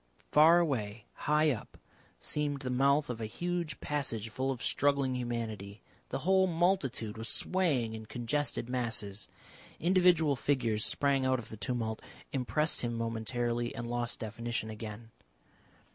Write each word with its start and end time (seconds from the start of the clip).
Far 0.31 0.57
away, 0.57 1.05
high 1.13 1.51
up, 1.51 1.77
seemed 2.19 2.61
the 2.63 2.71
mouth 2.71 3.07
of 3.07 3.21
a 3.21 3.27
huge 3.27 3.79
passage 3.81 4.29
full 4.29 4.49
of 4.49 4.63
struggling 4.63 5.13
humanity. 5.13 5.83
The 6.09 6.17
whole 6.25 6.47
multitude 6.47 7.19
was 7.19 7.29
swaying 7.29 7.93
in 7.93 8.07
congested 8.07 8.67
masses. 8.67 9.27
Individual 9.79 10.35
figures 10.35 10.83
sprang 10.83 11.23
out 11.23 11.37
of 11.37 11.49
the 11.49 11.55
tumult, 11.57 12.01
impressed 12.33 12.81
him 12.81 12.95
momentarily, 12.95 13.75
and 13.75 13.87
lost 13.87 14.19
definition 14.19 14.71
again. 14.71 15.11